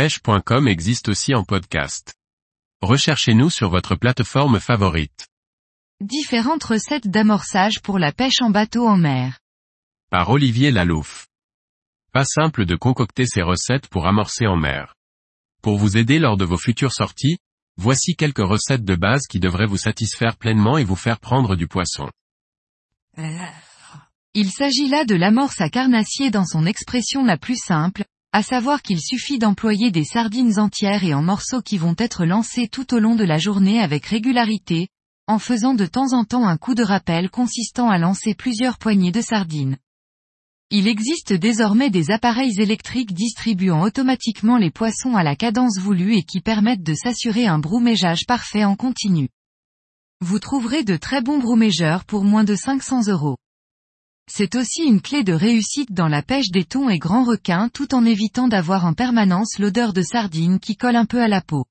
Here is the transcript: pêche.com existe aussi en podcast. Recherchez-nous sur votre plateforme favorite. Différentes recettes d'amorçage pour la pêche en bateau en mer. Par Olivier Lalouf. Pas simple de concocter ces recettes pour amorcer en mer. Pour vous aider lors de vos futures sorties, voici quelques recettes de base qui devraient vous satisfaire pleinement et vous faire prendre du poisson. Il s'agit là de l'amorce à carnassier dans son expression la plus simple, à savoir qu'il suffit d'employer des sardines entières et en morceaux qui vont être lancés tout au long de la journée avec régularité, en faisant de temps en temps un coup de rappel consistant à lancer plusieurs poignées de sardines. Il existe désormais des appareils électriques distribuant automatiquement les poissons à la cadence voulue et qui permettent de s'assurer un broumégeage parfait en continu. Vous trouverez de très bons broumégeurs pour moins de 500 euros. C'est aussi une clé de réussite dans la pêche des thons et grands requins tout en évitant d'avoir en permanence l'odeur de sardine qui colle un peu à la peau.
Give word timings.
pêche.com 0.00 0.66
existe 0.66 1.10
aussi 1.10 1.34
en 1.34 1.44
podcast. 1.44 2.14
Recherchez-nous 2.80 3.50
sur 3.50 3.68
votre 3.68 3.96
plateforme 3.96 4.58
favorite. 4.58 5.28
Différentes 6.00 6.64
recettes 6.64 7.06
d'amorçage 7.06 7.82
pour 7.82 7.98
la 7.98 8.10
pêche 8.10 8.40
en 8.40 8.48
bateau 8.48 8.88
en 8.88 8.96
mer. 8.96 9.40
Par 10.08 10.30
Olivier 10.30 10.70
Lalouf. 10.70 11.26
Pas 12.14 12.24
simple 12.24 12.64
de 12.64 12.76
concocter 12.76 13.26
ces 13.26 13.42
recettes 13.42 13.88
pour 13.88 14.06
amorcer 14.06 14.46
en 14.46 14.56
mer. 14.56 14.94
Pour 15.60 15.76
vous 15.76 15.98
aider 15.98 16.18
lors 16.18 16.38
de 16.38 16.46
vos 16.46 16.56
futures 16.56 16.94
sorties, 16.94 17.36
voici 17.76 18.16
quelques 18.16 18.38
recettes 18.38 18.86
de 18.86 18.94
base 18.94 19.26
qui 19.26 19.38
devraient 19.38 19.66
vous 19.66 19.76
satisfaire 19.76 20.38
pleinement 20.38 20.78
et 20.78 20.84
vous 20.84 20.96
faire 20.96 21.20
prendre 21.20 21.56
du 21.56 21.68
poisson. 21.68 22.08
Il 24.32 24.50
s'agit 24.50 24.88
là 24.88 25.04
de 25.04 25.14
l'amorce 25.14 25.60
à 25.60 25.68
carnassier 25.68 26.30
dans 26.30 26.46
son 26.46 26.64
expression 26.64 27.22
la 27.22 27.36
plus 27.36 27.60
simple, 27.62 28.04
à 28.32 28.44
savoir 28.44 28.82
qu'il 28.82 29.00
suffit 29.00 29.38
d'employer 29.38 29.90
des 29.90 30.04
sardines 30.04 30.60
entières 30.60 31.02
et 31.02 31.14
en 31.14 31.22
morceaux 31.22 31.62
qui 31.62 31.78
vont 31.78 31.96
être 31.98 32.24
lancés 32.24 32.68
tout 32.68 32.94
au 32.94 33.00
long 33.00 33.16
de 33.16 33.24
la 33.24 33.38
journée 33.38 33.80
avec 33.80 34.06
régularité, 34.06 34.88
en 35.26 35.40
faisant 35.40 35.74
de 35.74 35.86
temps 35.86 36.12
en 36.12 36.24
temps 36.24 36.46
un 36.46 36.56
coup 36.56 36.74
de 36.74 36.84
rappel 36.84 37.28
consistant 37.28 37.90
à 37.90 37.98
lancer 37.98 38.34
plusieurs 38.34 38.78
poignées 38.78 39.10
de 39.10 39.20
sardines. 39.20 39.78
Il 40.70 40.86
existe 40.86 41.32
désormais 41.32 41.90
des 41.90 42.12
appareils 42.12 42.60
électriques 42.60 43.12
distribuant 43.12 43.82
automatiquement 43.82 44.56
les 44.56 44.70
poissons 44.70 45.16
à 45.16 45.24
la 45.24 45.34
cadence 45.34 45.80
voulue 45.80 46.14
et 46.14 46.22
qui 46.22 46.40
permettent 46.40 46.84
de 46.84 46.94
s'assurer 46.94 47.48
un 47.48 47.58
broumégeage 47.58 48.26
parfait 48.26 48.64
en 48.64 48.76
continu. 48.76 49.28
Vous 50.20 50.38
trouverez 50.38 50.84
de 50.84 50.96
très 50.96 51.22
bons 51.22 51.38
broumégeurs 51.38 52.04
pour 52.04 52.22
moins 52.22 52.44
de 52.44 52.54
500 52.54 53.08
euros. 53.08 53.36
C'est 54.32 54.54
aussi 54.54 54.84
une 54.84 55.02
clé 55.02 55.24
de 55.24 55.32
réussite 55.32 55.92
dans 55.92 56.06
la 56.06 56.22
pêche 56.22 56.52
des 56.52 56.64
thons 56.64 56.88
et 56.88 57.00
grands 57.00 57.24
requins 57.24 57.68
tout 57.68 57.96
en 57.96 58.04
évitant 58.04 58.46
d'avoir 58.46 58.84
en 58.84 58.92
permanence 58.92 59.58
l'odeur 59.58 59.92
de 59.92 60.02
sardine 60.02 60.60
qui 60.60 60.76
colle 60.76 60.94
un 60.94 61.04
peu 61.04 61.20
à 61.20 61.26
la 61.26 61.40
peau. 61.40 61.64